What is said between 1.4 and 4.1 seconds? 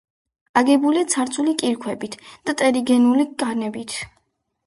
კირქვებით და ტერიგენული ქანებით.